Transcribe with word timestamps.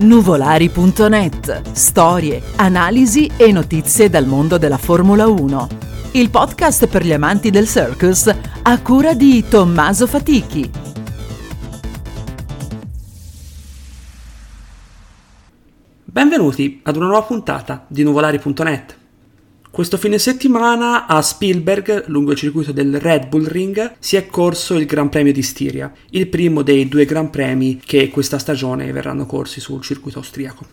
Nuvolari.net. 0.00 1.72
Storie, 1.72 2.40
analisi 2.56 3.28
e 3.36 3.50
notizie 3.50 4.08
dal 4.08 4.26
mondo 4.26 4.56
della 4.56 4.76
Formula 4.76 5.26
1. 5.26 5.68
Il 6.12 6.30
podcast 6.30 6.86
per 6.86 7.04
gli 7.04 7.12
amanti 7.12 7.50
del 7.50 7.66
circus 7.66 8.32
a 8.62 8.80
cura 8.80 9.14
di 9.14 9.44
Tommaso 9.48 10.06
Fatichi. 10.06 10.70
Benvenuti 16.04 16.80
ad 16.84 16.94
una 16.94 17.06
nuova 17.06 17.22
puntata 17.22 17.84
di 17.88 18.04
Nuvolari.net. 18.04 18.97
Questo 19.70 19.96
fine 19.96 20.18
settimana 20.18 21.06
a 21.06 21.22
Spielberg, 21.22 22.06
lungo 22.08 22.32
il 22.32 22.36
circuito 22.36 22.72
del 22.72 22.98
Red 22.98 23.28
Bull 23.28 23.46
Ring, 23.46 23.94
si 24.00 24.16
è 24.16 24.26
corso 24.26 24.74
il 24.74 24.86
Gran 24.86 25.08
Premio 25.08 25.32
di 25.32 25.42
Stiria, 25.42 25.92
il 26.10 26.26
primo 26.26 26.62
dei 26.62 26.88
due 26.88 27.04
Gran 27.04 27.30
Premi 27.30 27.80
che 27.84 28.08
questa 28.08 28.38
stagione 28.38 28.90
verranno 28.90 29.24
corsi 29.24 29.60
sul 29.60 29.82
circuito 29.82 30.18
austriaco. 30.18 30.66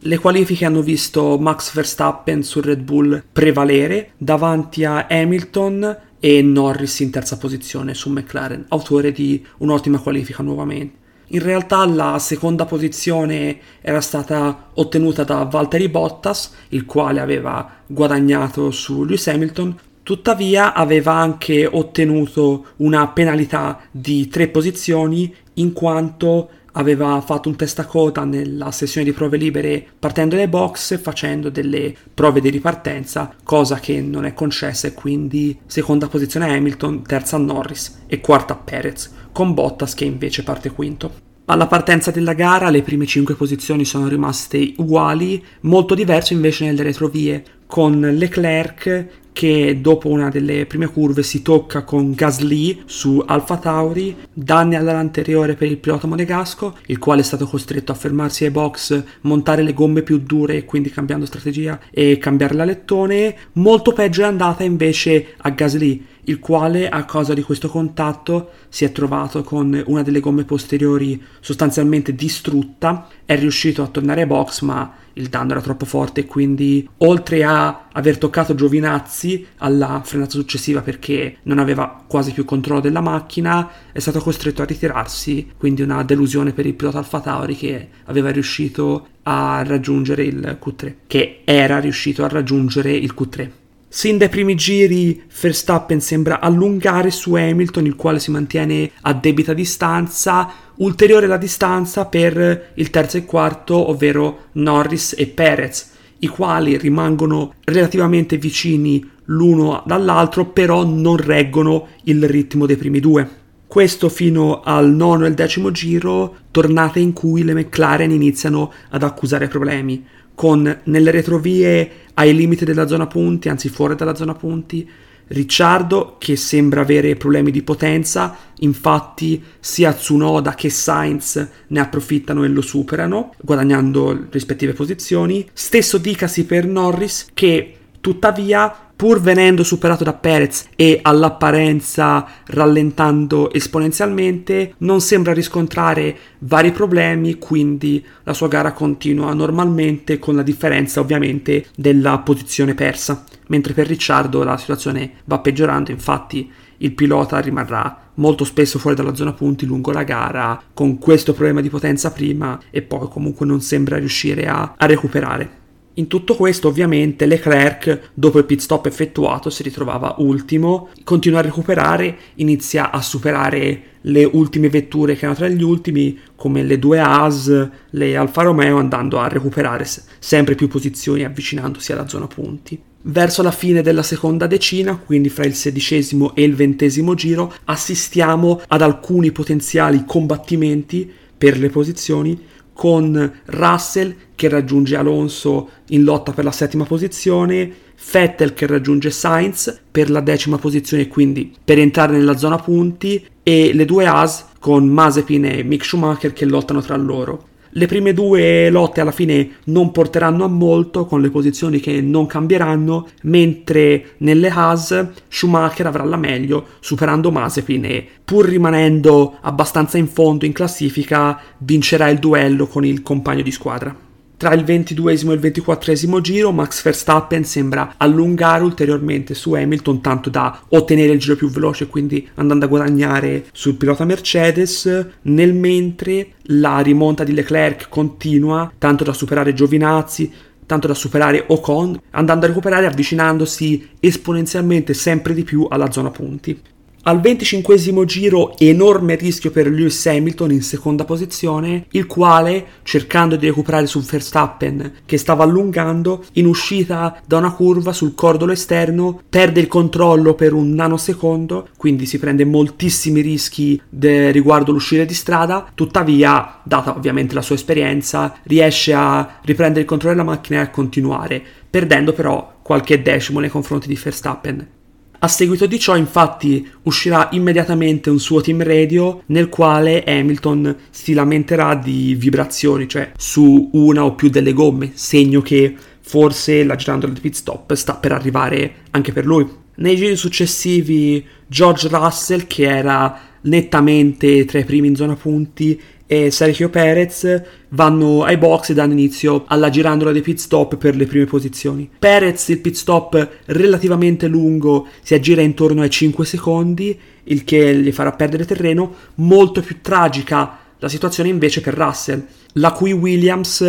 Le 0.00 0.18
qualifiche 0.18 0.64
hanno 0.64 0.82
visto 0.82 1.38
Max 1.38 1.72
Verstappen 1.72 2.42
sul 2.42 2.62
Red 2.62 2.80
Bull 2.80 3.22
prevalere 3.30 4.12
davanti 4.16 4.84
a 4.84 5.06
Hamilton 5.08 5.98
e 6.18 6.42
Norris 6.42 7.00
in 7.00 7.10
terza 7.10 7.36
posizione 7.36 7.94
su 7.94 8.10
McLaren, 8.10 8.64
autore 8.68 9.12
di 9.12 9.44
un'ottima 9.58 10.00
qualifica 10.00 10.42
nuovamente. 10.42 11.06
In 11.30 11.42
realtà 11.42 11.84
la 11.84 12.18
seconda 12.18 12.64
posizione 12.64 13.58
era 13.82 14.00
stata 14.00 14.70
ottenuta 14.74 15.24
da 15.24 15.44
Valtteri 15.44 15.90
Bottas, 15.90 16.52
il 16.68 16.86
quale 16.86 17.20
aveva 17.20 17.70
guadagnato 17.86 18.70
su 18.70 19.04
Lewis 19.04 19.26
Hamilton, 19.28 19.76
tuttavia 20.02 20.72
aveva 20.72 21.12
anche 21.12 21.66
ottenuto 21.66 22.68
una 22.76 23.08
penalità 23.08 23.78
di 23.90 24.28
tre 24.28 24.48
posizioni 24.48 25.34
in 25.54 25.74
quanto 25.74 26.48
aveva 26.72 27.20
fatto 27.20 27.50
un 27.50 27.56
testacoda 27.56 28.24
nella 28.24 28.70
sessione 28.70 29.04
di 29.04 29.12
prove 29.12 29.36
libere 29.36 29.84
partendo 29.98 30.36
dai 30.36 30.48
box 30.48 30.92
e 30.92 30.98
facendo 30.98 31.50
delle 31.50 31.94
prove 32.14 32.40
di 32.40 32.48
ripartenza, 32.48 33.34
cosa 33.42 33.80
che 33.80 34.00
non 34.00 34.24
è 34.24 34.32
concessa 34.32 34.86
e 34.86 34.94
quindi 34.94 35.58
seconda 35.66 36.08
posizione 36.08 36.54
Hamilton, 36.54 37.02
terza 37.02 37.36
Norris 37.36 38.04
e 38.06 38.20
quarta 38.20 38.54
Perez, 38.54 39.12
con 39.38 39.54
Bottas 39.54 39.94
che 39.94 40.04
invece 40.04 40.42
parte 40.42 40.72
quinto. 40.72 41.12
Alla 41.44 41.68
partenza 41.68 42.10
della 42.10 42.32
gara 42.32 42.70
le 42.70 42.82
prime 42.82 43.06
5 43.06 43.36
posizioni 43.36 43.84
sono 43.84 44.08
rimaste 44.08 44.72
uguali, 44.78 45.40
molto 45.60 45.94
diverso 45.94 46.32
invece 46.32 46.64
nelle 46.64 46.82
retrovie, 46.82 47.44
con 47.64 48.00
Leclerc 48.00 49.06
che 49.38 49.78
dopo 49.80 50.08
una 50.08 50.30
delle 50.30 50.66
prime 50.66 50.88
curve 50.88 51.22
si 51.22 51.42
tocca 51.42 51.84
con 51.84 52.12
Gasly 52.12 52.82
su 52.86 53.22
Alfa 53.24 53.58
Tauri, 53.58 54.16
danni 54.32 54.74
all'ala 54.74 54.98
anteriore 54.98 55.54
per 55.54 55.68
il 55.68 55.78
pilota 55.78 56.08
monegasco, 56.08 56.78
il 56.86 56.98
quale 56.98 57.20
è 57.20 57.24
stato 57.24 57.46
costretto 57.46 57.92
a 57.92 57.94
fermarsi 57.94 58.44
ai 58.44 58.50
box, 58.50 59.00
montare 59.20 59.62
le 59.62 59.74
gomme 59.74 60.02
più 60.02 60.18
dure, 60.18 60.64
quindi 60.64 60.90
cambiando 60.90 61.24
strategia 61.24 61.78
e 61.92 62.18
cambiare 62.18 62.54
la 62.54 62.64
lettone. 62.64 63.36
Molto 63.52 63.92
peggio 63.92 64.22
è 64.22 64.24
andata 64.24 64.64
invece 64.64 65.34
a 65.36 65.50
Gasly, 65.50 66.04
il 66.28 66.38
quale 66.38 66.88
a 66.88 67.04
causa 67.04 67.34
di 67.34 67.42
questo 67.42 67.68
contatto 67.68 68.50
si 68.68 68.84
è 68.84 68.92
trovato 68.92 69.42
con 69.42 69.82
una 69.86 70.02
delle 70.02 70.20
gomme 70.20 70.44
posteriori 70.44 71.22
sostanzialmente 71.40 72.14
distrutta, 72.14 73.08
è 73.24 73.36
riuscito 73.38 73.82
a 73.82 73.88
tornare 73.88 74.22
ai 74.22 74.26
box 74.26 74.62
ma 74.62 74.94
il 75.14 75.28
danno 75.28 75.50
era 75.52 75.60
troppo 75.60 75.84
forte 75.84 76.26
quindi 76.26 76.88
oltre 76.98 77.42
a 77.44 77.88
aver 77.92 78.18
toccato 78.18 78.54
Giovinazzi 78.54 79.44
alla 79.58 80.00
frenata 80.04 80.30
successiva 80.30 80.80
perché 80.80 81.38
non 81.42 81.58
aveva 81.58 82.04
quasi 82.06 82.32
più 82.32 82.44
controllo 82.44 82.80
della 82.80 83.00
macchina 83.00 83.68
è 83.90 83.98
stato 83.98 84.20
costretto 84.20 84.62
a 84.62 84.66
ritirarsi 84.66 85.52
quindi 85.56 85.82
una 85.82 86.04
delusione 86.04 86.52
per 86.52 86.66
il 86.66 86.74
pilota 86.74 86.98
Alfa 86.98 87.20
Tauri 87.20 87.56
che 87.56 87.88
aveva 88.04 88.30
riuscito 88.30 89.08
a 89.24 89.62
raggiungere 89.66 90.22
il 90.22 90.58
Q3 90.64 90.94
che 91.06 91.40
era 91.44 91.80
riuscito 91.80 92.24
a 92.24 92.28
raggiungere 92.28 92.92
il 92.92 93.12
Q3 93.18 93.50
Sin 93.90 94.18
dai 94.18 94.28
primi 94.28 94.54
giri 94.54 95.22
Verstappen 95.40 96.02
sembra 96.02 96.40
allungare 96.40 97.10
su 97.10 97.34
Hamilton, 97.34 97.86
il 97.86 97.96
quale 97.96 98.18
si 98.18 98.30
mantiene 98.30 98.90
a 99.00 99.14
debita 99.14 99.54
distanza, 99.54 100.52
ulteriore 100.76 101.26
la 101.26 101.38
distanza 101.38 102.04
per 102.04 102.72
il 102.74 102.90
terzo 102.90 103.16
e 103.16 103.24
quarto, 103.24 103.88
ovvero 103.88 104.48
Norris 104.52 105.14
e 105.16 105.26
Perez, 105.26 105.90
i 106.18 106.26
quali 106.26 106.76
rimangono 106.76 107.54
relativamente 107.64 108.36
vicini 108.36 109.02
l'uno 109.24 109.82
dall'altro, 109.86 110.44
però 110.44 110.84
non 110.84 111.16
reggono 111.16 111.88
il 112.04 112.22
ritmo 112.28 112.66
dei 112.66 112.76
primi 112.76 113.00
due. 113.00 113.37
Questo 113.68 114.08
fino 114.08 114.62
al 114.62 114.90
nono 114.90 115.24
e 115.24 115.26
al 115.28 115.34
decimo 115.34 115.70
giro, 115.70 116.38
tornate 116.50 117.00
in 117.00 117.12
cui 117.12 117.44
le 117.44 117.52
McLaren 117.52 118.10
iniziano 118.10 118.72
ad 118.88 119.02
accusare 119.02 119.46
problemi 119.46 120.04
con 120.34 120.80
nelle 120.84 121.10
retrovie 121.10 121.90
ai 122.14 122.34
limiti 122.34 122.64
della 122.64 122.86
zona 122.86 123.06
punti, 123.06 123.48
anzi 123.48 123.68
fuori 123.68 123.94
dalla 123.94 124.14
zona 124.14 124.34
punti, 124.34 124.88
Ricciardo 125.28 126.16
che 126.18 126.36
sembra 126.36 126.80
avere 126.80 127.14
problemi 127.16 127.50
di 127.50 127.62
potenza, 127.62 128.34
infatti 128.60 129.42
sia 129.60 129.92
Tsunoda 129.92 130.54
che 130.54 130.70
Sainz 130.70 131.48
ne 131.66 131.80
approfittano 131.80 132.44
e 132.44 132.48
lo 132.48 132.62
superano, 132.62 133.34
guadagnando 133.38 134.28
rispettive 134.30 134.72
posizioni. 134.72 135.46
Stesso 135.52 135.98
dicasi 135.98 136.46
per 136.46 136.64
Norris 136.64 137.26
che 137.34 137.77
tuttavia 138.08 138.74
pur 138.96 139.20
venendo 139.20 139.62
superato 139.62 140.02
da 140.02 140.14
Perez 140.14 140.68
e 140.74 140.98
all'apparenza 141.02 142.26
rallentando 142.46 143.52
esponenzialmente, 143.52 144.74
non 144.78 145.00
sembra 145.00 145.34
riscontrare 145.34 146.16
vari 146.38 146.72
problemi, 146.72 147.38
quindi 147.38 148.04
la 148.24 148.32
sua 148.32 148.48
gara 148.48 148.72
continua 148.72 149.32
normalmente 149.34 150.18
con 150.18 150.34
la 150.34 150.42
differenza 150.42 151.00
ovviamente 151.00 151.66
della 151.76 152.18
posizione 152.18 152.74
persa, 152.74 153.24
mentre 153.48 153.74
per 153.74 153.86
Ricciardo 153.86 154.42
la 154.42 154.56
situazione 154.56 155.12
va 155.26 155.38
peggiorando, 155.38 155.90
infatti 155.90 156.50
il 156.78 156.92
pilota 156.92 157.38
rimarrà 157.40 158.10
molto 158.14 158.44
spesso 158.44 158.78
fuori 158.78 158.96
dalla 158.96 159.14
zona 159.14 159.32
punti 159.32 159.66
lungo 159.66 159.92
la 159.92 160.02
gara 160.02 160.60
con 160.72 160.98
questo 160.98 161.34
problema 161.34 161.60
di 161.60 161.68
potenza 161.68 162.10
prima 162.10 162.58
e 162.70 162.82
poi 162.82 163.06
comunque 163.08 163.46
non 163.46 163.60
sembra 163.60 163.98
riuscire 163.98 164.46
a, 164.46 164.74
a 164.76 164.86
recuperare. 164.86 165.57
In 165.98 166.06
tutto 166.06 166.36
questo, 166.36 166.68
ovviamente, 166.68 167.26
Leclerc, 167.26 168.10
dopo 168.14 168.38
il 168.38 168.44
pit 168.44 168.60
stop 168.60 168.86
effettuato, 168.86 169.50
si 169.50 169.64
ritrovava 169.64 170.14
ultimo, 170.18 170.90
continua 171.02 171.40
a 171.40 171.42
recuperare, 171.42 172.16
inizia 172.36 172.92
a 172.92 173.02
superare 173.02 173.82
le 174.02 174.22
ultime 174.24 174.68
vetture 174.68 175.14
che 175.14 175.24
erano 175.24 175.34
tra 175.34 175.48
gli 175.48 175.62
ultimi, 175.62 176.16
come 176.36 176.62
le 176.62 176.78
due 176.78 177.00
Haas, 177.00 177.68
le 177.90 178.16
Alfa 178.16 178.42
Romeo, 178.42 178.76
andando 178.76 179.18
a 179.18 179.26
recuperare 179.26 179.84
sempre 180.20 180.54
più 180.54 180.68
posizioni, 180.68 181.24
avvicinandosi 181.24 181.90
alla 181.90 182.06
zona 182.06 182.28
punti. 182.28 182.80
Verso 183.02 183.42
la 183.42 183.50
fine 183.50 183.82
della 183.82 184.04
seconda 184.04 184.46
decina, 184.46 184.96
quindi 185.04 185.28
fra 185.30 185.46
il 185.46 185.54
sedicesimo 185.54 186.32
e 186.36 186.44
il 186.44 186.54
ventesimo 186.54 187.14
giro, 187.14 187.52
assistiamo 187.64 188.60
ad 188.68 188.82
alcuni 188.82 189.32
potenziali 189.32 190.04
combattimenti 190.06 191.10
per 191.36 191.58
le 191.58 191.70
posizioni 191.70 192.38
con 192.78 193.40
Russell 193.46 194.14
che 194.36 194.48
raggiunge 194.48 194.94
Alonso 194.94 195.68
in 195.88 196.04
lotta 196.04 196.30
per 196.30 196.44
la 196.44 196.52
settima 196.52 196.84
posizione, 196.84 197.68
Vettel 198.12 198.54
che 198.54 198.68
raggiunge 198.68 199.10
Sainz 199.10 199.80
per 199.90 200.08
la 200.10 200.20
decima 200.20 200.58
posizione, 200.58 201.08
quindi 201.08 201.52
per 201.64 201.80
entrare 201.80 202.12
nella 202.12 202.36
zona 202.36 202.54
punti, 202.54 203.26
e 203.42 203.72
le 203.74 203.84
due 203.84 204.06
As 204.06 204.50
con 204.60 204.86
Mazepin 204.86 205.46
e 205.46 205.64
Mick 205.64 205.84
Schumacher 205.84 206.32
che 206.32 206.44
lottano 206.44 206.80
tra 206.80 206.94
loro. 206.94 207.48
Le 207.70 207.86
prime 207.86 208.14
due 208.14 208.70
lotte 208.70 209.00
alla 209.00 209.10
fine 209.10 209.50
non 209.64 209.90
porteranno 209.92 210.44
a 210.44 210.48
molto 210.48 211.04
con 211.04 211.20
le 211.20 211.30
posizioni 211.30 211.80
che 211.80 212.00
non 212.00 212.26
cambieranno, 212.26 213.08
mentre 213.22 214.14
nelle 214.18 214.48
Haas 214.48 215.08
Schumacher 215.28 215.86
avrà 215.86 216.04
la 216.04 216.16
meglio 216.16 216.66
superando 216.80 217.30
Mazepin 217.30 217.84
e 217.84 218.06
pur 218.24 218.46
rimanendo 218.46 219.36
abbastanza 219.40 219.98
in 219.98 220.08
fondo 220.08 220.46
in 220.46 220.52
classifica 220.52 221.38
vincerà 221.58 222.08
il 222.08 222.18
duello 222.18 222.66
con 222.66 222.84
il 222.84 223.02
compagno 223.02 223.42
di 223.42 223.52
squadra. 223.52 224.07
Tra 224.38 224.54
il 224.54 224.62
22 224.62 225.10
e 225.10 225.14
il 225.16 225.38
24 225.40 226.20
giro 226.20 226.52
Max 226.52 226.80
Verstappen 226.84 227.44
sembra 227.44 227.94
allungare 227.96 228.62
ulteriormente 228.62 229.34
su 229.34 229.52
Hamilton 229.54 230.00
tanto 230.00 230.30
da 230.30 230.60
ottenere 230.68 231.10
il 231.10 231.18
giro 231.18 231.34
più 231.34 231.50
veloce 231.50 231.88
quindi 231.88 232.28
andando 232.34 232.64
a 232.64 232.68
guadagnare 232.68 233.46
sul 233.50 233.74
pilota 233.74 234.04
Mercedes 234.04 235.06
nel 235.22 235.52
mentre 235.54 236.34
la 236.42 236.78
rimonta 236.78 237.24
di 237.24 237.32
Leclerc 237.32 237.88
continua 237.88 238.70
tanto 238.78 239.02
da 239.02 239.12
superare 239.12 239.54
Giovinazzi 239.54 240.32
tanto 240.64 240.86
da 240.86 240.94
superare 240.94 241.42
Ocon 241.48 242.00
andando 242.10 242.44
a 242.44 242.48
recuperare 242.48 242.86
avvicinandosi 242.86 243.88
esponenzialmente 243.98 244.94
sempre 244.94 245.34
di 245.34 245.42
più 245.42 245.66
alla 245.68 245.90
zona 245.90 246.10
punti. 246.10 246.76
Al 247.02 247.20
25 247.20 248.04
giro 248.04 248.58
enorme 248.58 249.14
rischio 249.14 249.50
per 249.50 249.70
Lewis 249.70 250.04
Hamilton 250.04 250.50
in 250.50 250.62
seconda 250.62 251.04
posizione, 251.04 251.86
il 251.92 252.06
quale, 252.06 252.66
cercando 252.82 253.36
di 253.36 253.46
recuperare 253.46 253.86
su 253.86 254.00
Verstappen 254.00 254.92
che 255.06 255.16
stava 255.16 255.44
allungando, 255.44 256.24
in 256.32 256.46
uscita 256.46 257.18
da 257.24 257.38
una 257.38 257.52
curva 257.52 257.92
sul 257.92 258.14
cordolo 258.14 258.52
esterno 258.52 259.22
perde 259.28 259.60
il 259.60 259.68
controllo 259.68 260.34
per 260.34 260.52
un 260.52 260.74
nanosecondo, 260.74 261.68
quindi 261.76 262.04
si 262.04 262.18
prende 262.18 262.44
moltissimi 262.44 263.20
rischi 263.20 263.80
de- 263.88 264.30
riguardo 264.32 264.72
l'uscita 264.72 265.04
di 265.04 265.14
strada, 265.14 265.70
tuttavia, 265.74 266.60
data 266.64 266.94
ovviamente 266.94 267.32
la 267.32 267.42
sua 267.42 267.54
esperienza, 267.54 268.34
riesce 268.42 268.92
a 268.92 269.38
riprendere 269.42 269.82
il 269.82 269.86
controllo 269.86 270.16
della 270.16 270.28
macchina 270.28 270.58
e 270.58 270.62
a 270.64 270.70
continuare, 270.70 271.42
perdendo 271.70 272.12
però 272.12 272.56
qualche 272.60 273.00
decimo 273.00 273.38
nei 273.38 273.48
confronti 273.48 273.86
di 273.86 273.94
Verstappen. 273.94 274.76
A 275.20 275.26
seguito 275.26 275.66
di 275.66 275.80
ciò, 275.80 275.96
infatti, 275.96 276.64
uscirà 276.82 277.28
immediatamente 277.32 278.08
un 278.08 278.20
suo 278.20 278.40
team 278.40 278.62
radio 278.62 279.22
nel 279.26 279.48
quale 279.48 280.04
Hamilton 280.04 280.76
si 280.90 281.12
lamenterà 281.12 281.74
di 281.74 282.14
vibrazioni, 282.14 282.88
cioè 282.88 283.10
su 283.16 283.70
una 283.72 284.04
o 284.04 284.14
più 284.14 284.28
delle 284.30 284.52
gomme, 284.52 284.92
segno 284.94 285.42
che 285.42 285.74
forse 286.00 286.62
la 286.62 286.76
girandola 286.76 287.12
di 287.12 287.20
pit 287.20 287.34
stop 287.34 287.74
sta 287.74 287.94
per 287.94 288.12
arrivare 288.12 288.74
anche 288.92 289.12
per 289.12 289.26
lui. 289.26 289.44
Nei 289.74 289.96
giri 289.96 290.14
successivi, 290.14 291.24
George 291.48 291.88
Russell, 291.88 292.46
che 292.46 292.68
era 292.68 293.20
nettamente 293.42 294.44
tra 294.44 294.58
i 294.58 294.64
primi 294.64 294.88
in 294.88 294.96
zona 294.96 295.14
punti, 295.14 295.80
e 296.10 296.30
Sergio 296.30 296.70
Perez 296.70 297.42
vanno 297.68 298.24
ai 298.24 298.38
box 298.38 298.70
e 298.70 298.74
danno 298.74 298.94
inizio 298.94 299.44
alla 299.46 299.68
girandola 299.68 300.10
dei 300.10 300.22
pit 300.22 300.38
stop 300.38 300.76
per 300.76 300.96
le 300.96 301.04
prime 301.04 301.26
posizioni. 301.26 301.88
Perez 301.98 302.48
il 302.48 302.60
pit 302.60 302.74
stop 302.74 303.28
relativamente 303.44 304.26
lungo 304.26 304.86
si 305.02 305.12
aggira 305.12 305.42
intorno 305.42 305.82
ai 305.82 305.90
5 305.90 306.24
secondi, 306.24 306.98
il 307.24 307.44
che 307.44 307.76
gli 307.76 307.92
farà 307.92 308.12
perdere 308.12 308.46
terreno, 308.46 308.94
molto 309.16 309.60
più 309.60 309.82
tragica 309.82 310.58
la 310.78 310.88
situazione 310.88 311.28
invece 311.28 311.60
per 311.60 311.74
Russell, 311.74 312.24
la 312.54 312.72
cui 312.72 312.92
Williams 312.92 313.62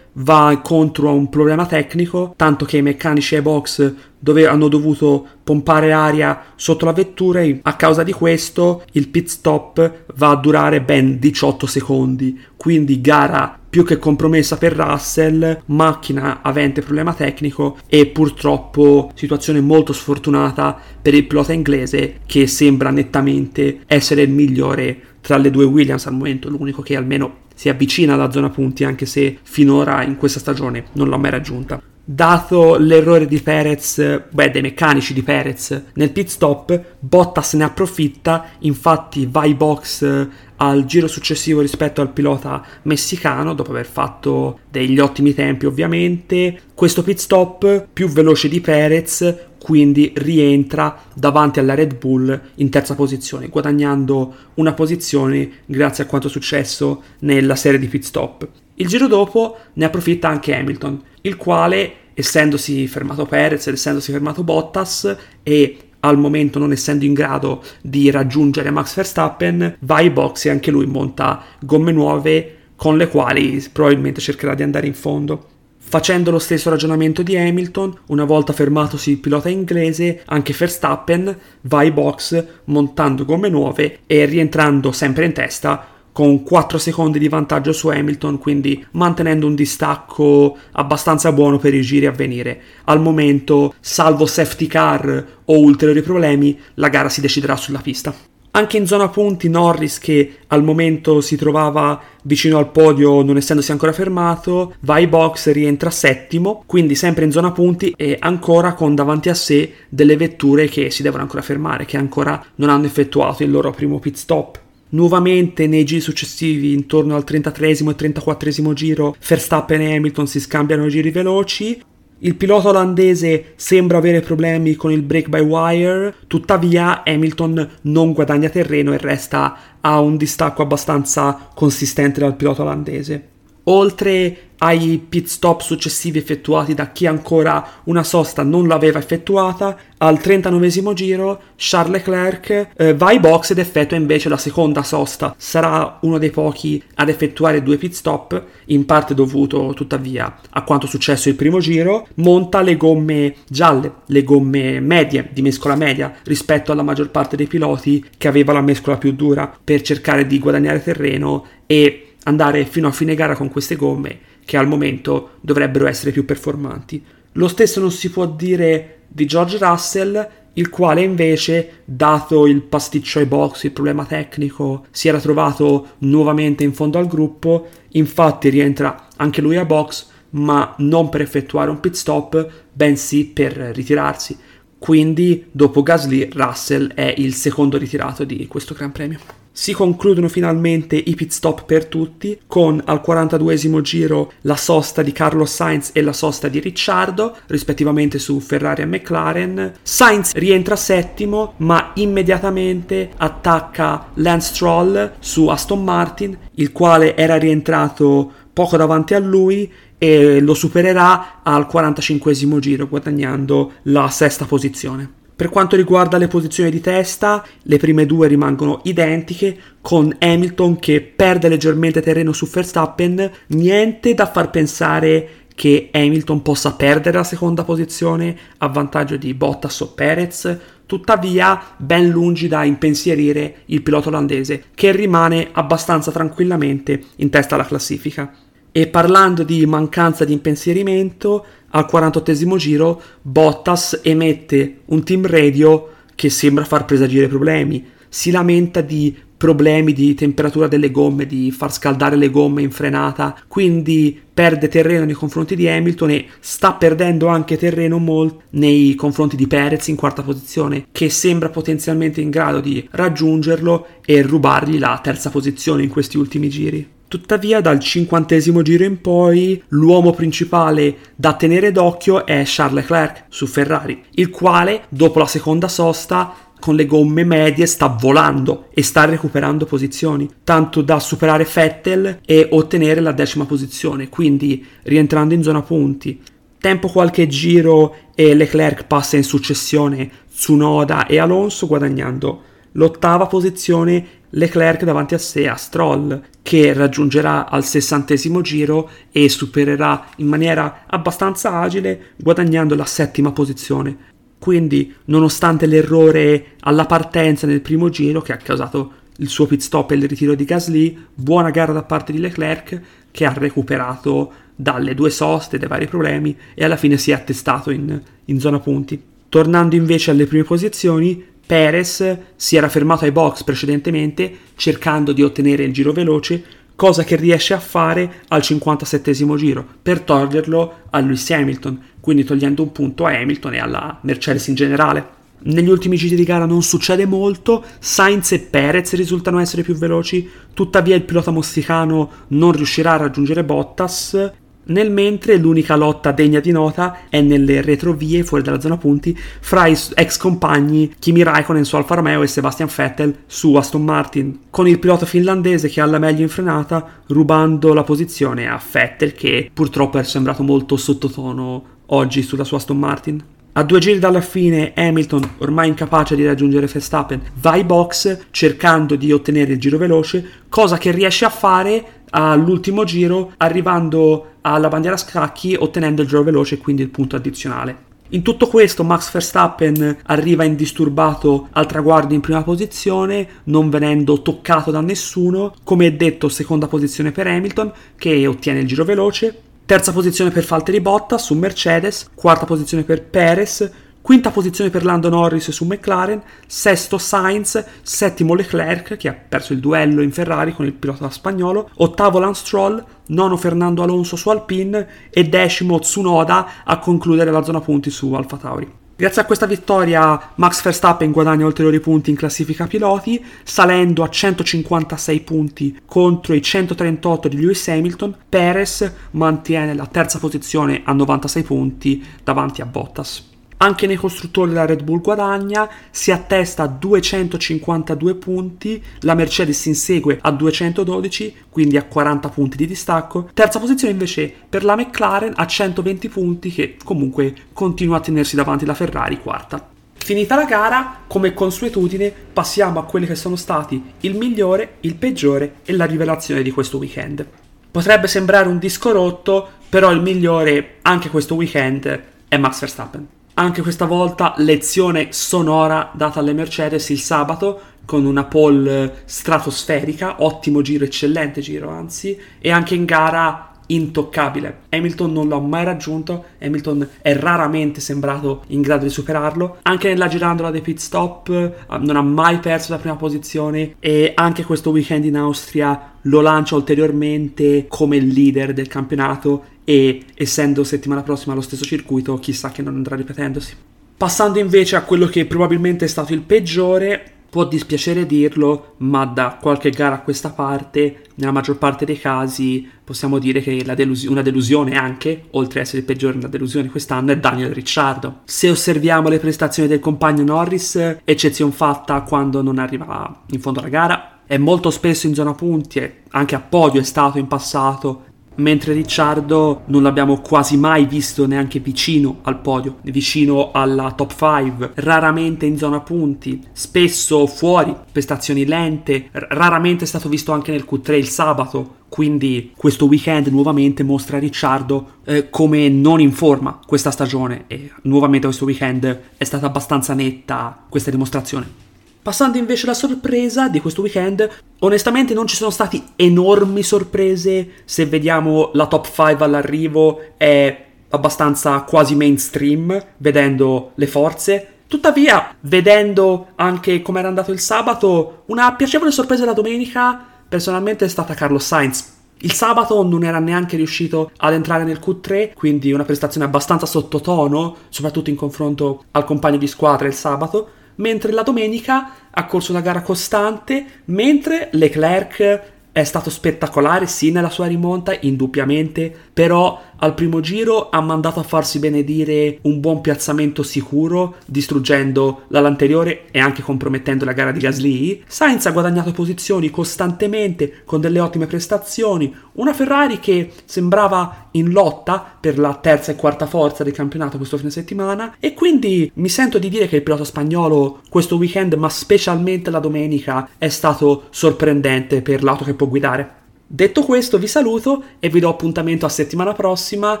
va 0.14 0.60
contro 0.62 1.08
a 1.08 1.12
un 1.12 1.28
problema 1.28 1.66
tecnico, 1.66 2.34
tanto 2.36 2.64
che 2.64 2.78
i 2.78 2.82
meccanici 2.82 3.36
ai 3.36 3.42
box 3.42 3.94
dove 4.18 4.46
hanno 4.46 4.68
dovuto 4.68 5.26
pompare 5.44 5.92
aria 5.92 6.44
sotto 6.54 6.86
la 6.86 6.92
vettura 6.92 7.42
e 7.42 7.60
a 7.62 7.76
causa 7.76 8.02
di 8.02 8.12
questo 8.12 8.84
il 8.92 9.08
pit 9.08 9.28
stop 9.28 10.04
va 10.14 10.30
a 10.30 10.36
durare 10.36 10.80
ben 10.80 11.18
18 11.18 11.66
secondi, 11.66 12.40
quindi 12.56 13.02
gara 13.02 13.58
più 13.68 13.84
che 13.84 13.98
compromessa 13.98 14.56
per 14.56 14.76
Russell, 14.76 15.62
macchina 15.66 16.42
avente 16.42 16.80
problema 16.80 17.12
tecnico 17.12 17.76
e 17.88 18.06
purtroppo 18.06 19.10
situazione 19.14 19.60
molto 19.60 19.92
sfortunata 19.92 20.78
per 21.02 21.12
il 21.12 21.26
pilota 21.26 21.52
inglese 21.52 22.20
che 22.24 22.46
sembra 22.46 22.90
nettamente 22.90 23.80
essere 23.86 24.22
il 24.22 24.30
migliore 24.30 25.00
tra 25.20 25.36
le 25.38 25.50
due 25.50 25.64
Williams 25.64 26.06
al 26.06 26.14
momento, 26.14 26.48
l'unico 26.48 26.82
che 26.82 26.96
almeno 26.96 27.42
si 27.54 27.68
avvicina 27.68 28.14
alla 28.14 28.30
zona 28.30 28.50
punti 28.50 28.84
anche 28.84 29.06
se 29.06 29.38
finora 29.42 30.02
in 30.02 30.16
questa 30.16 30.40
stagione 30.40 30.86
non 30.92 31.08
l'ha 31.08 31.16
mai 31.16 31.30
raggiunta. 31.30 31.80
Dato 32.06 32.76
l'errore 32.76 33.26
di 33.26 33.40
Perez, 33.40 34.24
beh, 34.30 34.50
dei 34.50 34.60
meccanici 34.60 35.14
di 35.14 35.22
Perez 35.22 35.84
nel 35.94 36.12
pit 36.12 36.28
stop, 36.28 36.96
Bottas 36.98 37.54
ne 37.54 37.64
approfitta, 37.64 38.50
infatti 38.58 39.26
va 39.30 39.40
ai 39.40 39.54
box 39.54 40.02
eh, 40.02 40.28
al 40.56 40.84
giro 40.84 41.06
successivo 41.06 41.62
rispetto 41.62 42.02
al 42.02 42.12
pilota 42.12 42.62
messicano, 42.82 43.54
dopo 43.54 43.70
aver 43.70 43.86
fatto 43.86 44.58
degli 44.70 44.98
ottimi 44.98 45.32
tempi 45.32 45.64
ovviamente. 45.64 46.60
Questo 46.74 47.02
pit 47.02 47.18
stop 47.18 47.86
più 47.90 48.08
veloce 48.08 48.50
di 48.50 48.60
Perez, 48.60 49.46
quindi 49.58 50.12
rientra 50.14 51.04
davanti 51.14 51.58
alla 51.58 51.74
Red 51.74 51.96
Bull 51.96 52.38
in 52.56 52.68
terza 52.68 52.94
posizione, 52.94 53.48
guadagnando 53.48 54.34
una 54.56 54.74
posizione 54.74 55.50
grazie 55.64 56.04
a 56.04 56.06
quanto 56.06 56.28
successo 56.28 57.02
nella 57.20 57.56
serie 57.56 57.78
di 57.78 57.88
pit 57.88 58.02
stop. 58.02 58.46
Il 58.76 58.88
giro 58.88 59.06
dopo 59.06 59.56
ne 59.74 59.84
approfitta 59.84 60.28
anche 60.28 60.54
Hamilton, 60.54 61.00
il 61.22 61.36
quale, 61.36 61.92
essendosi 62.14 62.88
fermato 62.88 63.24
Perez 63.24 63.66
ed 63.68 63.74
essendosi 63.74 64.10
fermato 64.10 64.42
Bottas 64.42 65.16
e 65.42 65.78
al 66.00 66.18
momento 66.18 66.58
non 66.58 66.72
essendo 66.72 67.04
in 67.04 67.14
grado 67.14 67.62
di 67.80 68.10
raggiungere 68.10 68.70
Max 68.70 68.94
Verstappen, 68.94 69.76
va 69.80 69.96
ai 69.96 70.10
box 70.10 70.46
e 70.46 70.50
anche 70.50 70.70
lui 70.70 70.86
monta 70.86 71.42
gomme 71.60 71.92
nuove 71.92 72.56
con 72.74 72.96
le 72.96 73.08
quali 73.08 73.64
probabilmente 73.72 74.20
cercherà 74.20 74.54
di 74.54 74.64
andare 74.64 74.88
in 74.88 74.94
fondo. 74.94 75.48
Facendo 75.78 76.30
lo 76.30 76.38
stesso 76.40 76.70
ragionamento 76.70 77.22
di 77.22 77.36
Hamilton, 77.36 77.96
una 78.08 78.24
volta 78.24 78.52
fermatosi 78.52 79.12
il 79.12 79.18
pilota 79.18 79.48
inglese, 79.48 80.22
anche 80.24 80.52
Verstappen 80.52 81.38
va 81.62 81.78
ai 81.78 81.92
box 81.92 82.44
montando 82.64 83.24
gomme 83.24 83.48
nuove 83.48 84.00
e 84.06 84.24
rientrando 84.24 84.90
sempre 84.90 85.26
in 85.26 85.32
testa 85.32 85.93
con 86.14 86.44
4 86.44 86.78
secondi 86.78 87.18
di 87.18 87.28
vantaggio 87.28 87.72
su 87.72 87.88
Hamilton, 87.88 88.38
quindi 88.38 88.86
mantenendo 88.92 89.48
un 89.48 89.56
distacco 89.56 90.56
abbastanza 90.70 91.32
buono 91.32 91.58
per 91.58 91.74
i 91.74 91.80
giri 91.80 92.06
a 92.06 92.12
venire. 92.12 92.60
Al 92.84 93.00
momento, 93.00 93.74
salvo 93.80 94.24
safety 94.24 94.68
car 94.68 95.26
o 95.44 95.58
ulteriori 95.58 96.02
problemi, 96.02 96.56
la 96.74 96.88
gara 96.88 97.08
si 97.08 97.20
deciderà 97.20 97.56
sulla 97.56 97.80
pista. 97.80 98.14
Anche 98.52 98.76
in 98.76 98.86
zona 98.86 99.08
punti 99.08 99.48
Norris, 99.48 99.98
che 99.98 100.36
al 100.46 100.62
momento 100.62 101.20
si 101.20 101.34
trovava 101.34 102.00
vicino 102.22 102.58
al 102.58 102.70
podio 102.70 103.20
non 103.22 103.36
essendosi 103.36 103.72
ancora 103.72 103.90
fermato, 103.90 104.76
va 104.82 104.94
ai 104.94 105.08
box, 105.08 105.50
rientra 105.50 105.90
settimo, 105.90 106.62
quindi 106.64 106.94
sempre 106.94 107.24
in 107.24 107.32
zona 107.32 107.50
punti 107.50 107.92
e 107.96 108.16
ancora 108.20 108.74
con 108.74 108.94
davanti 108.94 109.30
a 109.30 109.34
sé 109.34 109.72
delle 109.88 110.16
vetture 110.16 110.68
che 110.68 110.90
si 110.90 111.02
devono 111.02 111.22
ancora 111.22 111.42
fermare, 111.42 111.86
che 111.86 111.96
ancora 111.96 112.40
non 112.54 112.70
hanno 112.70 112.86
effettuato 112.86 113.42
il 113.42 113.50
loro 113.50 113.72
primo 113.72 113.98
pit 113.98 114.14
stop. 114.14 114.62
Nuovamente 114.94 115.66
nei 115.66 115.82
giri 115.82 116.00
successivi, 116.00 116.72
intorno 116.72 117.16
al 117.16 117.24
33 117.24 117.68
e 117.68 117.94
34 117.96 118.74
giro, 118.74 119.16
Verstappen 119.26 119.80
e 119.80 119.96
Hamilton 119.96 120.28
si 120.28 120.38
scambiano 120.38 120.86
i 120.86 120.90
giri 120.90 121.10
veloci. 121.10 121.82
Il 122.20 122.36
pilota 122.36 122.68
olandese 122.68 123.54
sembra 123.56 123.98
avere 123.98 124.20
problemi 124.20 124.76
con 124.76 124.92
il 124.92 125.02
break 125.02 125.28
by 125.28 125.40
wire, 125.40 126.14
tuttavia 126.28 127.02
Hamilton 127.04 127.70
non 127.82 128.12
guadagna 128.12 128.48
terreno 128.48 128.92
e 128.92 128.98
resta 128.98 129.56
a 129.80 129.98
un 129.98 130.16
distacco 130.16 130.62
abbastanza 130.62 131.50
consistente 131.52 132.20
dal 132.20 132.36
pilota 132.36 132.62
olandese. 132.62 133.33
Oltre 133.64 134.38
ai 134.58 135.04
pit 135.06 135.26
stop 135.26 135.60
successivi 135.60 136.18
effettuati 136.18 136.74
da 136.74 136.90
chi 136.90 137.06
ancora 137.06 137.66
una 137.84 138.02
sosta 138.02 138.42
non 138.42 138.66
l'aveva 138.66 138.98
effettuata, 138.98 139.76
al 139.98 140.20
39 140.20 140.94
giro 140.94 141.40
Charles 141.56 141.92
Leclerc 141.92 142.68
eh, 142.76 142.94
va 142.94 143.06
ai 143.06 143.20
box 143.20 143.50
ed 143.50 143.58
effettua 143.58 143.96
invece 143.96 144.28
la 144.28 144.36
seconda 144.36 144.82
sosta. 144.82 145.34
Sarà 145.36 145.98
uno 146.02 146.18
dei 146.18 146.30
pochi 146.30 146.82
ad 146.94 147.08
effettuare 147.08 147.62
due 147.62 147.76
pit 147.76 147.92
stop, 147.92 148.42
in 148.66 148.86
parte 148.86 149.14
dovuto 149.14 149.72
tuttavia 149.74 150.40
a 150.50 150.62
quanto 150.62 150.86
successo 150.86 151.28
il 151.28 151.34
primo 151.34 151.58
giro. 151.58 152.06
Monta 152.16 152.62
le 152.62 152.76
gomme 152.76 153.34
gialle, 153.48 153.92
le 154.06 154.22
gomme 154.22 154.80
medie, 154.80 155.28
di 155.32 155.42
mescola 155.42 155.76
media, 155.76 156.14
rispetto 156.24 156.72
alla 156.72 156.82
maggior 156.82 157.10
parte 157.10 157.36
dei 157.36 157.46
piloti 157.46 158.04
che 158.16 158.28
aveva 158.28 158.52
la 158.52 158.62
mescola 158.62 158.96
più 158.96 159.12
dura 159.12 159.52
per 159.62 159.82
cercare 159.82 160.26
di 160.26 160.38
guadagnare 160.38 160.82
terreno 160.82 161.44
e 161.66 162.13
andare 162.24 162.64
fino 162.64 162.88
a 162.88 162.92
fine 162.92 163.14
gara 163.14 163.36
con 163.36 163.48
queste 163.48 163.76
gomme 163.76 164.32
che 164.44 164.56
al 164.56 164.68
momento 164.68 165.30
dovrebbero 165.40 165.86
essere 165.86 166.10
più 166.10 166.24
performanti. 166.24 167.02
Lo 167.32 167.48
stesso 167.48 167.80
non 167.80 167.90
si 167.90 168.10
può 168.10 168.26
dire 168.26 169.00
di 169.08 169.26
George 169.26 169.58
Russell, 169.58 170.28
il 170.54 170.68
quale 170.68 171.02
invece, 171.02 171.82
dato 171.84 172.46
il 172.46 172.62
pasticcio 172.62 173.18
ai 173.18 173.26
box, 173.26 173.64
il 173.64 173.72
problema 173.72 174.04
tecnico, 174.04 174.86
si 174.90 175.08
era 175.08 175.18
trovato 175.18 175.94
nuovamente 175.98 176.62
in 176.62 176.72
fondo 176.72 176.98
al 176.98 177.08
gruppo, 177.08 177.68
infatti 177.90 178.50
rientra 178.50 179.08
anche 179.16 179.40
lui 179.40 179.56
a 179.56 179.64
box, 179.64 180.06
ma 180.30 180.74
non 180.78 181.08
per 181.08 181.22
effettuare 181.22 181.70
un 181.70 181.80
pit 181.80 181.94
stop, 181.94 182.48
bensì 182.72 183.26
per 183.26 183.52
ritirarsi. 183.52 184.36
Quindi, 184.78 185.46
dopo 185.50 185.82
Gasly, 185.82 186.28
Russell 186.32 186.92
è 186.94 187.14
il 187.16 187.34
secondo 187.34 187.78
ritirato 187.78 188.24
di 188.24 188.46
questo 188.46 188.74
Gran 188.74 188.92
Premio. 188.92 189.43
Si 189.56 189.72
concludono 189.72 190.28
finalmente 190.28 190.96
i 190.96 191.14
pit 191.14 191.30
stop 191.30 191.64
per 191.64 191.86
tutti, 191.86 192.40
con 192.44 192.82
al 192.86 193.00
42 193.00 193.82
giro 193.82 194.32
la 194.40 194.56
sosta 194.56 195.00
di 195.00 195.12
Carlos 195.12 195.54
Sainz 195.54 195.90
e 195.92 196.02
la 196.02 196.12
sosta 196.12 196.48
di 196.48 196.58
Ricciardo, 196.58 197.36
rispettivamente 197.46 198.18
su 198.18 198.40
Ferrari 198.40 198.82
e 198.82 198.86
McLaren. 198.86 199.74
Sainz 199.80 200.32
rientra 200.32 200.74
settimo, 200.74 201.54
ma 201.58 201.92
immediatamente 201.94 203.10
attacca 203.16 204.08
Lance 204.14 204.54
Stroll 204.54 205.12
su 205.20 205.46
Aston 205.46 205.84
Martin, 205.84 206.36
il 206.56 206.72
quale 206.72 207.16
era 207.16 207.36
rientrato 207.36 208.32
poco 208.52 208.76
davanti 208.76 209.14
a 209.14 209.20
lui 209.20 209.72
e 209.96 210.40
lo 210.40 210.54
supererà 210.54 211.42
al 211.44 211.68
45 211.68 212.58
giro, 212.58 212.88
guadagnando 212.88 213.74
la 213.82 214.08
sesta 214.08 214.46
posizione. 214.46 215.22
Per 215.36 215.48
quanto 215.48 215.74
riguarda 215.74 216.16
le 216.16 216.28
posizioni 216.28 216.70
di 216.70 216.80
testa, 216.80 217.44
le 217.62 217.78
prime 217.78 218.06
due 218.06 218.28
rimangono 218.28 218.80
identiche, 218.84 219.56
con 219.80 220.14
Hamilton 220.16 220.78
che 220.78 221.00
perde 221.00 221.48
leggermente 221.48 222.00
terreno 222.00 222.32
su 222.32 222.46
Verstappen, 222.46 223.30
niente 223.48 224.14
da 224.14 224.30
far 224.30 224.50
pensare 224.50 225.28
che 225.56 225.88
Hamilton 225.92 226.40
possa 226.42 226.74
perdere 226.74 227.16
la 227.16 227.24
seconda 227.24 227.64
posizione 227.64 228.36
a 228.58 228.68
vantaggio 228.68 229.16
di 229.16 229.34
Bottas 229.34 229.80
o 229.80 229.88
Perez, 229.92 230.58
tuttavia 230.86 231.60
ben 231.78 232.08
lungi 232.08 232.46
da 232.46 232.62
impensierire 232.62 233.62
il 233.66 233.82
pilota 233.82 234.10
olandese, 234.10 234.66
che 234.72 234.92
rimane 234.92 235.48
abbastanza 235.50 236.12
tranquillamente 236.12 237.02
in 237.16 237.30
testa 237.30 237.56
alla 237.56 237.66
classifica. 237.66 238.32
E 238.70 238.88
parlando 238.88 239.44
di 239.44 239.64
mancanza 239.66 240.24
di 240.24 240.32
impensierimento, 240.32 241.44
al 241.74 241.86
48 241.86 242.56
giro 242.56 243.02
Bottas 243.20 244.00
emette 244.02 244.80
un 244.86 245.02
team 245.02 245.26
radio 245.26 245.90
che 246.14 246.30
sembra 246.30 246.64
far 246.64 246.84
presagire 246.84 247.28
problemi. 247.28 247.84
Si 248.08 248.30
lamenta 248.30 248.80
di 248.80 249.14
problemi 249.36 249.92
di 249.92 250.14
temperatura 250.14 250.68
delle 250.68 250.90
gomme, 250.90 251.26
di 251.26 251.50
far 251.50 251.72
scaldare 251.72 252.16
le 252.16 252.30
gomme 252.30 252.62
in 252.62 252.70
frenata, 252.70 253.36
quindi 253.48 254.18
perde 254.32 254.68
terreno 254.68 255.04
nei 255.04 255.14
confronti 255.14 255.56
di 255.56 255.68
Hamilton 255.68 256.10
e 256.10 256.26
sta 256.38 256.74
perdendo 256.74 257.26
anche 257.26 257.58
terreno 257.58 257.98
molto 257.98 258.42
nei 258.50 258.94
confronti 258.94 259.36
di 259.36 259.46
Perez 259.46 259.88
in 259.88 259.96
quarta 259.96 260.22
posizione, 260.22 260.86
che 260.92 261.10
sembra 261.10 261.50
potenzialmente 261.50 262.20
in 262.20 262.30
grado 262.30 262.60
di 262.60 262.88
raggiungerlo 262.92 263.86
e 264.04 264.22
rubargli 264.22 264.78
la 264.78 264.98
terza 265.02 265.28
posizione 265.28 265.82
in 265.82 265.90
questi 265.90 266.16
ultimi 266.16 266.48
giri. 266.48 266.88
Tuttavia, 267.14 267.60
dal 267.60 267.78
cinquantesimo 267.78 268.60
giro 268.62 268.82
in 268.82 269.00
poi, 269.00 269.62
l'uomo 269.68 270.10
principale 270.10 270.96
da 271.14 271.34
tenere 271.34 271.70
d'occhio 271.70 272.26
è 272.26 272.42
Charles 272.44 272.82
Leclerc 272.82 273.26
su 273.28 273.46
Ferrari, 273.46 274.02
il 274.14 274.30
quale, 274.30 274.86
dopo 274.88 275.20
la 275.20 275.28
seconda 275.28 275.68
sosta, 275.68 276.34
con 276.58 276.74
le 276.74 276.86
gomme 276.86 277.22
medie 277.22 277.66
sta 277.66 277.86
volando 277.86 278.66
e 278.74 278.82
sta 278.82 279.04
recuperando 279.04 279.64
posizioni, 279.64 280.28
tanto 280.42 280.82
da 280.82 280.98
superare 280.98 281.46
Vettel 281.48 282.18
e 282.26 282.48
ottenere 282.50 283.00
la 283.00 283.12
decima 283.12 283.44
posizione, 283.44 284.08
quindi 284.08 284.66
rientrando 284.82 285.34
in 285.34 285.44
zona 285.44 285.62
punti. 285.62 286.20
Tempo 286.58 286.88
qualche 286.88 287.28
giro 287.28 287.94
e 288.16 288.34
Leclerc 288.34 288.86
passa 288.86 289.16
in 289.16 289.22
successione 289.22 290.10
Tsunoda 290.34 291.06
e 291.06 291.18
Alonso 291.18 291.68
guadagnando 291.68 292.42
l'ottava 292.74 293.26
posizione 293.26 294.22
Leclerc 294.30 294.84
davanti 294.84 295.14
a 295.14 295.18
sé 295.18 295.48
a 295.48 295.56
Stroll 295.56 296.22
che 296.42 296.72
raggiungerà 296.72 297.48
al 297.48 297.64
sessantesimo 297.64 298.40
giro 298.40 298.90
e 299.10 299.28
supererà 299.28 300.06
in 300.16 300.26
maniera 300.26 300.84
abbastanza 300.86 301.58
agile 301.60 302.12
guadagnando 302.16 302.74
la 302.74 302.86
settima 302.86 303.32
posizione 303.32 304.12
quindi, 304.44 304.94
nonostante 305.06 305.64
l'errore 305.64 306.56
alla 306.60 306.84
partenza 306.84 307.46
nel 307.46 307.62
primo 307.62 307.88
giro 307.88 308.20
che 308.20 308.34
ha 308.34 308.36
causato 308.36 308.92
il 309.16 309.28
suo 309.28 309.46
pit 309.46 309.62
stop 309.62 309.90
e 309.90 309.94
il 309.94 310.06
ritiro 310.06 310.34
di 310.34 310.44
Gasly, 310.44 310.98
buona 311.14 311.48
gara 311.48 311.72
da 311.72 311.82
parte 311.82 312.12
di 312.12 312.18
Leclerc 312.18 312.78
che 313.10 313.24
ha 313.24 313.32
recuperato 313.32 314.30
dalle 314.54 314.94
due 314.94 315.08
soste, 315.08 315.56
dai 315.56 315.66
vari 315.66 315.86
problemi 315.86 316.36
e 316.52 316.62
alla 316.62 316.76
fine 316.76 316.98
si 316.98 317.10
è 317.10 317.14
attestato 317.14 317.70
in, 317.70 317.98
in 318.26 318.38
zona 318.38 318.58
punti. 318.58 319.02
Tornando 319.30 319.76
invece 319.76 320.10
alle 320.10 320.26
prime 320.26 320.44
posizioni, 320.44 321.24
Perez 321.46 322.18
si 322.36 322.56
era 322.56 322.68
fermato 322.68 323.04
ai 323.04 323.12
box 323.12 323.42
precedentemente 323.42 324.38
cercando 324.56 325.12
di 325.12 325.22
ottenere 325.22 325.64
il 325.64 325.72
giro 325.72 325.92
veloce, 325.92 326.42
cosa 326.74 327.04
che 327.04 327.16
riesce 327.16 327.54
a 327.54 327.60
fare 327.60 328.22
al 328.28 328.42
57 328.42 329.12
giro 329.12 329.66
per 329.82 330.00
toglierlo 330.00 330.74
a 330.90 330.98
Lewis 331.00 331.30
Hamilton, 331.30 331.80
quindi 332.00 332.24
togliendo 332.24 332.62
un 332.62 332.72
punto 332.72 333.04
a 333.06 333.12
Hamilton 333.12 333.54
e 333.54 333.58
alla 333.58 333.98
Mercedes 334.02 334.46
in 334.48 334.54
generale. 334.54 335.22
Negli 335.46 335.68
ultimi 335.68 335.96
giri 335.96 336.16
di 336.16 336.24
gara 336.24 336.46
non 336.46 336.62
succede 336.62 337.04
molto, 337.04 337.62
Sainz 337.78 338.32
e 338.32 338.40
Perez 338.40 338.94
risultano 338.94 339.38
essere 339.38 339.62
più 339.62 339.74
veloci, 339.74 340.28
tuttavia 340.54 340.94
il 340.96 341.02
pilota 341.02 341.30
mosticano 341.30 342.10
non 342.28 342.52
riuscirà 342.52 342.92
a 342.92 342.96
raggiungere 342.96 343.44
Bottas 343.44 344.32
nel 344.66 344.90
mentre 344.90 345.36
l'unica 345.36 345.76
lotta 345.76 346.12
degna 346.12 346.40
di 346.40 346.50
nota 346.50 347.00
è 347.08 347.20
nelle 347.20 347.60
retrovie 347.60 348.24
fuori 348.24 348.42
dalla 348.42 348.60
zona 348.60 348.76
punti 348.76 349.16
fra 349.40 349.66
i 349.66 349.76
ex 349.94 350.16
compagni 350.16 350.94
Kimi 350.98 351.22
Raikkonen 351.22 351.64
su 351.64 351.76
Alfa 351.76 351.96
Romeo 351.96 352.22
e 352.22 352.26
Sebastian 352.26 352.70
Vettel 352.74 353.14
su 353.26 353.54
Aston 353.54 353.84
Martin, 353.84 354.38
con 354.50 354.68
il 354.68 354.78
pilota 354.78 355.06
finlandese 355.06 355.68
che 355.68 355.80
ha 355.80 355.86
la 355.86 355.98
meglio 355.98 356.22
in 356.22 356.28
frenata 356.28 357.02
rubando 357.08 357.72
la 357.74 357.84
posizione 357.84 358.48
a 358.48 358.60
Vettel 358.70 359.12
che 359.12 359.50
purtroppo 359.52 359.98
è 359.98 360.04
sembrato 360.04 360.42
molto 360.42 360.76
sottotono 360.76 361.64
oggi 361.86 362.22
sulla 362.22 362.44
sua 362.44 362.58
Aston 362.58 362.78
Martin. 362.78 363.24
A 363.56 363.62
due 363.62 363.78
giri 363.78 364.00
dalla 364.00 364.20
fine 364.20 364.72
Hamilton, 364.74 365.34
ormai 365.38 365.68
incapace 365.68 366.16
di 366.16 366.26
raggiungere 366.26 366.66
Verstappen, 366.66 367.20
va 367.34 367.52
ai 367.52 367.62
box 367.62 368.26
cercando 368.32 368.96
di 368.96 369.12
ottenere 369.12 369.52
il 369.52 369.60
giro 369.60 369.78
veloce, 369.78 370.28
cosa 370.48 370.76
che 370.76 370.90
riesce 370.90 371.24
a 371.24 371.30
fare 371.30 372.02
all'ultimo 372.14 372.84
giro 372.84 373.32
arrivando 373.38 374.26
alla 374.42 374.68
bandiera 374.68 374.96
scacchi 374.96 375.56
ottenendo 375.58 376.02
il 376.02 376.08
giro 376.08 376.22
veloce 376.22 376.54
e 376.54 376.58
quindi 376.58 376.82
il 376.82 376.88
punto 376.88 377.16
addizionale. 377.16 377.92
In 378.10 378.22
tutto 378.22 378.46
questo 378.46 378.84
Max 378.84 379.10
Verstappen 379.10 379.98
arriva 380.04 380.44
indisturbato 380.44 381.48
al 381.52 381.66
traguardo 381.66 382.14
in 382.14 382.20
prima 382.20 382.42
posizione, 382.42 383.26
non 383.44 383.70
venendo 383.70 384.22
toccato 384.22 384.70
da 384.70 384.80
nessuno, 384.80 385.54
come 385.64 385.96
detto 385.96 386.28
seconda 386.28 386.68
posizione 386.68 387.10
per 387.10 387.26
Hamilton 387.26 387.72
che 387.96 388.26
ottiene 388.26 388.60
il 388.60 388.66
giro 388.66 388.84
veloce, 388.84 389.36
terza 389.66 389.90
posizione 389.92 390.30
per 390.30 390.44
Valtteri 390.44 390.80
Bottas 390.80 391.24
su 391.24 391.34
Mercedes, 391.34 392.10
quarta 392.14 392.44
posizione 392.44 392.84
per 392.84 393.02
Perez, 393.02 393.68
Quinta 394.04 394.30
posizione 394.30 394.68
per 394.68 394.84
Lando 394.84 395.08
Norris 395.08 395.50
su 395.50 395.64
McLaren, 395.64 396.20
sesto 396.46 396.98
Sainz, 396.98 397.64
settimo 397.80 398.34
Leclerc 398.34 398.98
che 398.98 399.08
ha 399.08 399.14
perso 399.14 399.54
il 399.54 399.60
duello 399.60 400.02
in 400.02 400.12
Ferrari 400.12 400.52
con 400.52 400.66
il 400.66 400.74
pilota 400.74 401.08
spagnolo, 401.08 401.70
ottavo 401.76 402.18
Lance 402.18 402.44
Stroll, 402.44 402.84
nono 403.06 403.38
Fernando 403.38 403.82
Alonso 403.82 404.16
su 404.16 404.28
Alpine 404.28 405.08
e 405.08 405.24
decimo 405.24 405.78
Tsunoda 405.78 406.64
a 406.64 406.78
concludere 406.80 407.30
la 407.30 407.42
zona 407.42 407.62
punti 407.62 407.88
su 407.88 408.12
Alfa 408.12 408.36
Tauri. 408.36 408.70
Grazie 408.94 409.22
a 409.22 409.24
questa 409.24 409.46
vittoria 409.46 410.32
Max 410.34 410.62
Verstappen 410.62 411.10
guadagna 411.10 411.46
ulteriori 411.46 411.80
punti 411.80 412.10
in 412.10 412.16
classifica 412.16 412.66
piloti, 412.66 413.24
salendo 413.42 414.02
a 414.02 414.10
156 414.10 415.20
punti 415.20 415.80
contro 415.86 416.34
i 416.34 416.42
138 416.42 417.28
di 417.28 417.40
Lewis 417.40 417.66
Hamilton. 417.68 418.14
Perez 418.28 418.92
mantiene 419.12 419.74
la 419.74 419.86
terza 419.86 420.18
posizione 420.18 420.82
a 420.84 420.92
96 420.92 421.42
punti 421.42 422.04
davanti 422.22 422.60
a 422.60 422.66
Bottas. 422.66 423.32
Anche 423.56 423.86
nei 423.86 423.96
costruttori 423.96 424.52
la 424.52 424.66
Red 424.66 424.82
Bull 424.82 425.00
guadagna, 425.00 425.68
si 425.90 426.10
attesta 426.10 426.64
a 426.64 426.66
252 426.66 428.14
punti, 428.16 428.82
la 429.00 429.14
Mercedes 429.14 429.64
insegue 429.66 430.18
a 430.20 430.30
212, 430.30 431.34
quindi 431.48 431.76
a 431.76 431.84
40 431.84 432.28
punti 432.28 432.56
di 432.56 432.66
distacco. 432.66 433.30
Terza 433.32 433.58
posizione 433.58 433.92
invece 433.92 434.32
per 434.48 434.64
la 434.64 434.76
McLaren 434.76 435.32
a 435.36 435.46
120 435.46 436.08
punti 436.08 436.50
che 436.50 436.76
comunque 436.82 437.34
continua 437.52 437.98
a 437.98 438.00
tenersi 438.00 438.36
davanti 438.36 438.66
la 438.66 438.74
Ferrari 438.74 439.20
quarta. 439.20 439.68
Finita 439.94 440.34
la 440.34 440.44
gara, 440.44 440.98
come 441.06 441.32
consuetudine, 441.32 442.12
passiamo 442.32 442.78
a 442.78 442.84
quelli 442.84 443.06
che 443.06 443.14
sono 443.14 443.36
stati 443.36 443.82
il 444.00 444.14
migliore, 444.16 444.74
il 444.80 444.96
peggiore 444.96 445.54
e 445.64 445.72
la 445.72 445.86
rivelazione 445.86 446.42
di 446.42 446.50
questo 446.50 446.76
weekend. 446.76 447.26
Potrebbe 447.70 448.06
sembrare 448.06 448.48
un 448.48 448.58
disco 448.58 448.92
rotto, 448.92 449.48
però 449.66 449.90
il 449.90 450.02
migliore 450.02 450.76
anche 450.82 451.08
questo 451.08 451.34
weekend 451.34 452.02
è 452.28 452.36
Max 452.36 452.60
Verstappen. 452.60 453.13
Anche 453.36 453.62
questa 453.62 453.86
volta 453.86 454.34
lezione 454.36 455.08
sonora 455.10 455.90
data 455.92 456.20
alle 456.20 456.32
Mercedes 456.32 456.88
il 456.90 457.00
sabato 457.00 457.60
con 457.84 458.06
una 458.06 458.22
pole 458.22 459.02
stratosferica, 459.06 460.22
ottimo 460.22 460.62
giro, 460.62 460.84
eccellente 460.84 461.40
giro 461.40 461.68
anzi, 461.68 462.16
e 462.38 462.52
anche 462.52 462.76
in 462.76 462.84
gara 462.84 463.53
intoccabile. 463.66 464.62
Hamilton 464.70 465.12
non 465.12 465.28
l'ha 465.28 465.38
mai 465.38 465.64
raggiunto, 465.64 466.24
Hamilton 466.40 466.88
è 467.00 467.14
raramente 467.16 467.80
sembrato 467.80 468.44
in 468.48 468.60
grado 468.60 468.84
di 468.84 468.90
superarlo, 468.90 469.58
anche 469.62 469.88
nella 469.88 470.08
girandola 470.08 470.50
dei 470.50 470.60
pit 470.60 470.78
stop 470.78 471.28
eh, 471.28 471.52
non 471.78 471.96
ha 471.96 472.02
mai 472.02 472.38
perso 472.38 472.72
la 472.72 472.78
prima 472.78 472.96
posizione 472.96 473.76
e 473.78 474.12
anche 474.14 474.44
questo 474.44 474.70
weekend 474.70 475.04
in 475.04 475.16
Austria 475.16 475.92
lo 476.02 476.20
lancia 476.20 476.54
ulteriormente 476.54 477.66
come 477.68 477.98
leader 477.98 478.52
del 478.52 478.68
campionato 478.68 479.44
e 479.64 480.04
essendo 480.14 480.62
settimana 480.64 481.02
prossima 481.02 481.32
allo 481.32 481.40
stesso 481.40 481.64
circuito 481.64 482.18
chissà 482.18 482.50
che 482.50 482.62
non 482.62 482.74
andrà 482.74 482.96
ripetendosi. 482.96 483.56
Passando 483.96 484.38
invece 484.38 484.76
a 484.76 484.82
quello 484.82 485.06
che 485.06 485.24
probabilmente 485.24 485.84
è 485.84 485.88
stato 485.88 486.12
il 486.12 486.20
peggiore, 486.20 487.13
Può 487.34 487.48
dispiacere 487.48 488.06
dirlo, 488.06 488.74
ma 488.76 489.04
da 489.06 489.38
qualche 489.40 489.70
gara 489.70 489.96
a 489.96 490.00
questa 490.02 490.30
parte, 490.30 491.00
nella 491.16 491.32
maggior 491.32 491.58
parte 491.58 491.84
dei 491.84 491.98
casi, 491.98 492.64
possiamo 492.84 493.18
dire 493.18 493.40
che 493.40 493.60
delus- 493.74 494.04
una 494.04 494.22
delusione 494.22 494.78
anche, 494.78 495.24
oltre 495.32 495.58
ad 495.58 495.66
essere 495.66 495.82
peggiore 495.82 496.16
una 496.16 496.28
delusione 496.28 496.68
quest'anno, 496.68 497.10
è 497.10 497.18
Daniel 497.18 497.52
Ricciardo. 497.52 498.20
Se 498.22 498.48
osserviamo 498.48 499.08
le 499.08 499.18
prestazioni 499.18 499.68
del 499.68 499.80
compagno 499.80 500.22
Norris, 500.22 500.98
eccezione 501.02 501.50
fatta 501.50 502.02
quando 502.02 502.40
non 502.40 502.58
arriva 502.58 503.24
in 503.30 503.40
fondo 503.40 503.58
alla 503.58 503.68
gara, 503.68 504.20
è 504.26 504.36
molto 504.36 504.70
spesso 504.70 505.08
in 505.08 505.14
zona 505.14 505.34
punti, 505.34 505.90
anche 506.10 506.36
a 506.36 506.40
podio 506.40 506.82
è 506.82 506.84
stato 506.84 507.18
in 507.18 507.26
passato, 507.26 508.04
mentre 508.36 508.72
Ricciardo 508.72 509.62
non 509.66 509.82
l'abbiamo 509.82 510.20
quasi 510.20 510.56
mai 510.56 510.86
visto 510.86 511.26
neanche 511.26 511.60
vicino 511.60 512.18
al 512.22 512.40
podio, 512.40 512.78
vicino 512.82 513.50
alla 513.52 513.92
top 513.92 514.14
5, 514.16 514.72
raramente 514.76 515.46
in 515.46 515.56
zona 515.58 515.80
punti, 515.80 516.42
spesso 516.52 517.26
fuori, 517.26 517.74
prestazioni 517.90 518.44
lente, 518.44 519.08
raramente 519.12 519.84
è 519.84 519.86
stato 519.86 520.08
visto 520.08 520.32
anche 520.32 520.50
nel 520.50 520.66
Q3 520.68 520.92
il 520.94 521.08
sabato, 521.08 521.82
quindi 521.88 522.52
questo 522.56 522.86
weekend 522.86 523.28
nuovamente 523.28 523.82
mostra 523.82 524.18
Ricciardo 524.18 524.94
eh, 525.04 525.30
come 525.30 525.68
non 525.68 526.00
in 526.00 526.12
forma 526.12 526.58
questa 526.66 526.90
stagione 526.90 527.44
e 527.46 527.70
nuovamente 527.82 528.26
questo 528.26 528.44
weekend 528.44 529.00
è 529.16 529.24
stata 529.24 529.46
abbastanza 529.46 529.94
netta 529.94 530.64
questa 530.68 530.90
dimostrazione. 530.90 531.62
Passando 532.04 532.36
invece 532.36 532.66
alla 532.66 532.74
sorpresa 532.74 533.48
di 533.48 533.62
questo 533.62 533.80
weekend, 533.80 534.28
onestamente 534.58 535.14
non 535.14 535.26
ci 535.26 535.36
sono 535.36 535.48
stati 535.48 535.82
enormi 535.96 536.62
sorprese, 536.62 537.62
se 537.64 537.86
vediamo 537.86 538.50
la 538.52 538.66
top 538.66 538.84
5 538.84 539.24
all'arrivo 539.24 540.00
è 540.18 540.66
abbastanza 540.90 541.60
quasi 541.60 541.94
mainstream, 541.94 542.78
vedendo 542.98 543.70
le 543.76 543.86
forze. 543.86 544.48
Tuttavia, 544.66 545.34
vedendo 545.40 546.32
anche 546.34 546.82
come 546.82 546.98
era 546.98 547.08
andato 547.08 547.32
il 547.32 547.40
sabato, 547.40 548.24
una 548.26 548.52
piacevole 548.52 548.90
sorpresa 548.90 549.24
la 549.24 549.32
domenica 549.32 549.98
personalmente 550.28 550.84
è 550.84 550.88
stata 550.88 551.14
Carlos 551.14 551.46
Sainz. 551.46 551.92
Il 552.18 552.32
sabato 552.32 552.82
non 552.82 553.02
era 553.04 553.18
neanche 553.18 553.56
riuscito 553.56 554.10
ad 554.18 554.34
entrare 554.34 554.64
nel 554.64 554.82
Q3, 554.84 555.32
quindi 555.32 555.72
una 555.72 555.84
prestazione 555.84 556.26
abbastanza 556.26 556.66
sottotono, 556.66 557.56
soprattutto 557.70 558.10
in 558.10 558.16
confronto 558.16 558.84
al 558.90 559.06
compagno 559.06 559.38
di 559.38 559.46
squadra 559.46 559.88
il 559.88 559.94
sabato 559.94 560.50
mentre 560.76 561.12
la 561.12 561.22
domenica 561.22 561.90
ha 562.10 562.26
corso 562.26 562.52
una 562.52 562.60
gara 562.60 562.82
costante, 562.82 563.64
mentre 563.86 564.48
Leclerc 564.52 565.52
è 565.72 565.82
stato 565.82 566.08
spettacolare, 566.08 566.86
sì, 566.86 567.10
nella 567.10 567.30
sua 567.30 567.46
rimonta, 567.46 567.96
indubbiamente, 568.02 568.94
però 569.12 569.60
al 569.78 569.94
primo 569.94 570.20
giro 570.20 570.70
ha 570.70 570.80
mandato 570.80 571.20
a 571.20 571.24
farsi 571.24 571.58
benedire 571.58 572.38
un 572.42 572.60
buon 572.60 572.80
piazzamento 572.80 573.42
sicuro, 573.42 574.16
distruggendo 574.26 575.22
l'anteriore 575.28 576.06
e 576.10 576.20
anche 576.20 576.42
compromettendo 576.42 577.04
la 577.04 577.12
gara 577.12 577.32
di 577.32 577.40
Gasly. 577.40 578.02
Sainz 578.06 578.46
ha 578.46 578.50
guadagnato 578.52 578.92
posizioni 578.92 579.50
costantemente 579.50 580.62
con 580.64 580.80
delle 580.80 581.00
ottime 581.00 581.26
prestazioni, 581.26 582.14
una 582.34 582.52
Ferrari 582.52 582.98
che 582.98 583.30
sembrava 583.44 584.28
in 584.32 584.50
lotta 584.50 585.16
per 585.20 585.38
la 585.38 585.54
terza 585.54 585.92
e 585.92 585.96
quarta 585.96 586.26
forza 586.26 586.64
del 586.64 586.72
campionato 586.72 587.16
questo 587.16 587.36
fine 587.36 587.50
settimana 587.50 588.16
e 588.18 588.34
quindi 588.34 588.90
mi 588.94 589.08
sento 589.08 589.38
di 589.38 589.48
dire 589.48 589.68
che 589.68 589.76
il 589.76 589.82
pilota 589.82 590.04
spagnolo 590.04 590.80
questo 590.88 591.16
weekend, 591.16 591.54
ma 591.54 591.68
specialmente 591.68 592.50
la 592.50 592.58
domenica, 592.58 593.28
è 593.38 593.48
stato 593.48 594.04
sorprendente 594.10 595.02
per 595.02 595.22
l'auto 595.22 595.44
che 595.44 595.54
può 595.54 595.66
guidare. 595.66 596.22
Detto 596.46 596.82
questo 596.82 597.18
vi 597.18 597.26
saluto 597.26 597.82
e 597.98 598.08
vi 598.08 598.20
do 598.20 598.28
appuntamento 598.28 598.86
a 598.86 598.90
settimana 598.90 599.32
prossima 599.32 600.00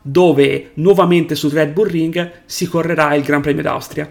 dove 0.00 0.70
nuovamente 0.74 1.34
sul 1.34 1.50
Red 1.50 1.72
Bull 1.72 1.88
Ring 1.88 2.42
si 2.46 2.66
correrà 2.68 3.14
il 3.14 3.24
Gran 3.24 3.42
Premio 3.42 3.62
d'Austria. 3.62 4.10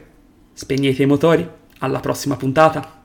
Spegnete 0.54 1.04
i 1.04 1.08
motori, 1.08 1.48
alla 1.80 2.00
prossima 2.00 2.36
puntata. 2.36 3.00